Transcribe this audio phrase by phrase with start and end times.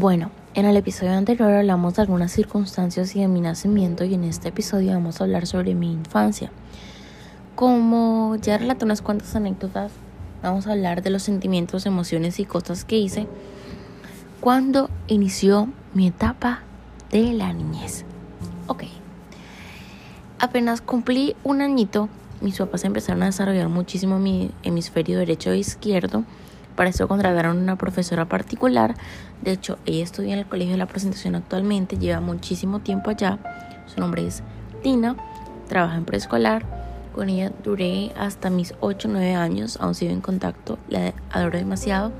[0.00, 4.24] Bueno, en el episodio anterior hablamos de algunas circunstancias y de mi nacimiento y en
[4.24, 6.50] este episodio vamos a hablar sobre mi infancia.
[7.54, 9.92] Como ya relaté unas cuantas anécdotas,
[10.42, 13.26] vamos a hablar de los sentimientos, emociones y cosas que hice
[14.40, 16.60] cuando inició mi etapa
[17.10, 18.06] de la niñez.
[18.68, 18.84] Ok.
[20.38, 22.08] Apenas cumplí un añito,
[22.40, 26.24] mis papás empezaron a desarrollar muchísimo mi hemisferio derecho e izquierdo.
[26.80, 28.94] Para eso contrataron una profesora particular.
[29.42, 33.38] De hecho, ella estudia en el Colegio de la Presentación actualmente, lleva muchísimo tiempo allá.
[33.84, 34.42] Su nombre es
[34.82, 35.14] Tina,
[35.68, 36.64] trabaja en preescolar.
[37.14, 41.58] Con ella duré hasta mis 8 o 9 años, aún sigo en contacto, la adoro
[41.58, 42.12] demasiado.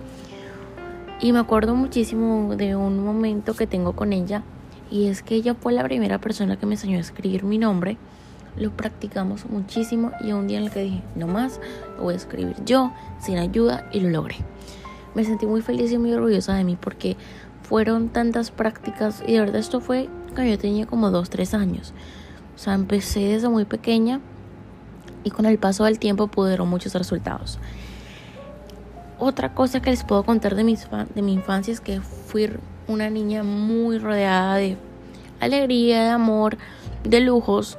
[1.23, 4.43] Y me acuerdo muchísimo de un momento que tengo con ella
[4.91, 7.97] y es que ella fue la primera persona que me enseñó a escribir mi nombre.
[8.61, 11.61] Lo practicamos muchísimo y un día en el que dije, no más,
[11.97, 14.37] lo voy a escribir yo, sin ayuda, y lo logré.
[15.15, 17.17] Me sentí muy feliz y muy orgullosa de mí porque
[17.63, 21.95] fueron tantas prácticas y de verdad esto fue cuando yo tenía como 2, 3 años.
[22.55, 24.21] O sea, empecé desde muy pequeña
[25.25, 27.59] y con el paso del tiempo pude ver muchos resultados.
[29.19, 30.65] Otra cosa que les puedo contar de,
[31.15, 32.51] de mi infancia es que fui
[32.89, 34.77] una niña muy rodeada de
[35.41, 36.59] alegría, de amor,
[37.05, 37.79] de lujos,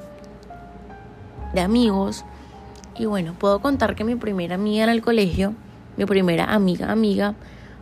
[1.54, 2.26] de amigos.
[2.98, 5.54] Y bueno, puedo contar que mi primera amiga en el colegio,
[5.98, 7.36] mi primera amiga, amiga,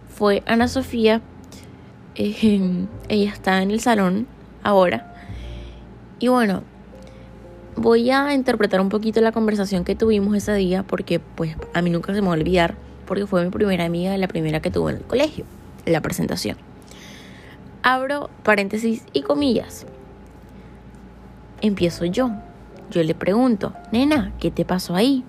[0.08, 1.22] fue Ana Sofía.
[2.16, 4.28] Ella está en el salón
[4.64, 5.16] ahora.
[6.20, 6.64] Y bueno,
[7.76, 11.90] voy a interpretar un poquito la conversación que tuvimos ese día porque pues a mí
[11.90, 14.92] nunca se me va a olvidar porque fue mi primera amiga, la primera que tuve
[14.92, 15.46] en el colegio,
[15.86, 16.58] la presentación.
[17.82, 19.86] Abro paréntesis y comillas.
[21.62, 22.32] Empiezo yo.
[22.92, 25.24] Yo le pregunto, nena, ¿qué te pasó ahí?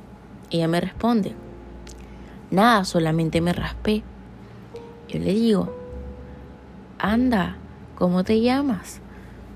[0.50, 1.34] Ella me responde,
[2.50, 4.02] nada, solamente me raspé.
[5.08, 5.74] Yo le digo,
[6.98, 7.56] anda,
[7.96, 9.00] ¿cómo te llamas?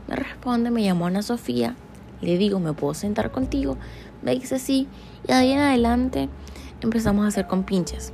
[0.06, 1.76] Me responde, me llamo Ana Sofía.
[2.20, 3.78] Le digo, ¿me puedo sentar contigo?
[4.20, 4.86] Me dice sí.
[5.26, 6.28] Y ahí en adelante
[6.82, 8.12] empezamos a hacer compinches.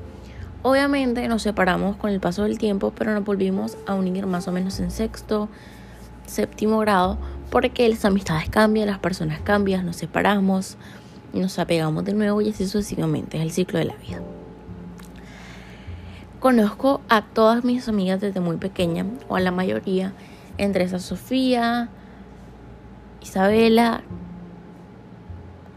[0.63, 4.53] Obviamente nos separamos con el paso del tiempo, pero nos volvimos a unir más o
[4.53, 5.49] menos en sexto,
[6.27, 7.19] séptimo grado,
[7.51, 10.77] porque las amistades cambian, las personas cambian, nos separamos,
[11.33, 14.21] nos apegamos de nuevo y así sucesivamente, es el ciclo de la vida.
[16.39, 20.15] Conozco a todas mis amigas desde muy pequeña, o a la mayoría,
[20.59, 21.91] entre esas Sofía,
[23.21, 24.03] Isabela,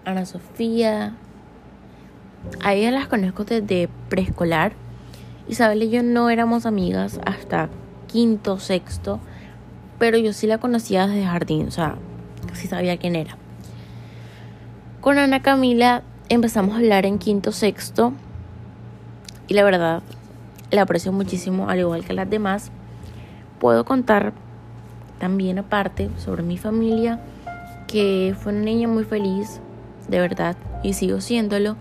[0.05, 1.15] Ana Sofía,
[2.61, 4.73] a ellas las conozco desde preescolar.
[5.47, 7.69] Isabel y yo no éramos amigas hasta
[8.07, 9.19] quinto, sexto,
[10.03, 11.95] pero yo sí la conocía desde jardín, o sea,
[12.51, 13.37] sí sabía quién era.
[14.99, 18.11] Con Ana Camila empezamos a hablar en quinto, sexto,
[19.47, 20.03] y la verdad
[20.71, 22.69] la aprecio muchísimo, al igual que las demás.
[23.61, 24.33] Puedo contar
[25.19, 27.21] también aparte sobre mi familia,
[27.87, 29.61] que fue una niña muy feliz,
[30.09, 31.77] de verdad, y sigo siéndolo.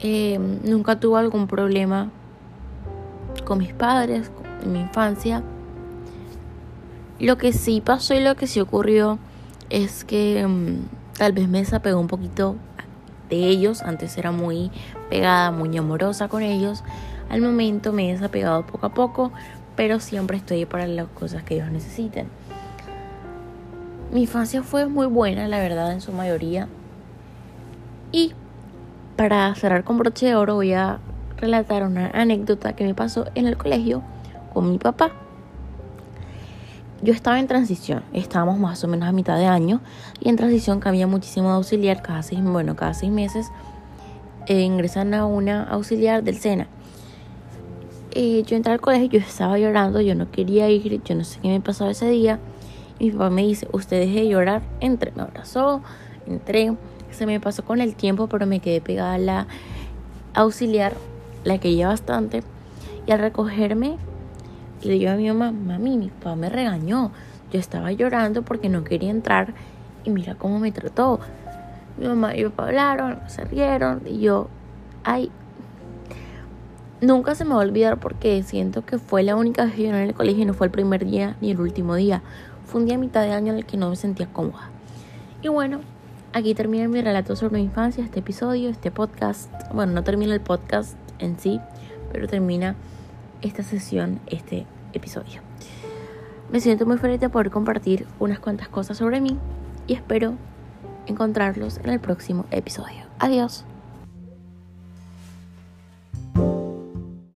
[0.00, 2.10] Eh, nunca tuve algún problema
[3.46, 4.30] con mis padres
[4.62, 5.42] en mi infancia.
[7.20, 9.18] Lo que sí pasó y lo que sí ocurrió
[9.70, 12.56] es que mm, tal vez me desapegó un poquito
[13.28, 13.82] de ellos.
[13.82, 14.70] Antes era muy
[15.10, 16.84] pegada, muy amorosa con ellos.
[17.28, 19.32] Al momento me he desapegado poco a poco,
[19.74, 22.28] pero siempre estoy para las cosas que ellos necesiten.
[24.12, 26.68] Mi infancia fue muy buena, la verdad, en su mayoría.
[28.10, 28.32] Y
[29.16, 31.00] para cerrar con broche de oro voy a
[31.36, 34.02] relatar una anécdota que me pasó en el colegio
[34.54, 35.12] con mi papá.
[37.00, 39.80] Yo estaba en transición, estábamos más o menos a mitad de año
[40.20, 43.52] y en transición cambia muchísimo de auxiliar cada seis, bueno, cada seis meses
[44.46, 46.66] eh, ingresan a una auxiliar del SENA.
[48.12, 51.38] Eh, yo entré al colegio, yo estaba llorando, yo no quería ir, yo no sé
[51.40, 52.40] qué me pasó ese día.
[52.98, 55.82] Y mi papá me dice, usted deje de llorar, entré, me abrazó,
[56.26, 56.74] entré
[57.10, 59.46] se me pasó con el tiempo, pero me quedé pegada a la
[60.34, 60.94] auxiliar,
[61.44, 62.42] la que lleva bastante.
[63.06, 63.96] Y al recogerme,
[64.82, 67.10] le digo a mi mamá, mami, mi papá me regañó.
[67.52, 69.54] Yo estaba llorando porque no quería entrar
[70.04, 71.20] y mira cómo me trató.
[71.96, 74.48] Mi mamá y mi papá hablaron, se rieron y yo,
[75.04, 75.30] ay,
[77.00, 79.88] nunca se me va a olvidar porque siento que fue la única vez que yo
[79.88, 82.22] en el colegio y no fue el primer día ni el último día.
[82.66, 84.68] Fue un día a mitad de año en el que no me sentía cómoda.
[85.42, 85.80] Y bueno,
[86.34, 89.50] Aquí termina mi relato sobre mi infancia, este episodio, este podcast.
[89.72, 91.58] Bueno, no termina el podcast en sí,
[92.12, 92.76] pero termina
[93.42, 95.40] esta sesión, este episodio.
[96.50, 99.38] Me siento muy feliz de poder compartir unas cuantas cosas sobre mí
[99.86, 100.34] y espero
[101.06, 103.04] encontrarlos en el próximo episodio.
[103.18, 103.64] Adiós.